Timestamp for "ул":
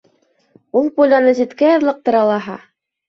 0.79-0.89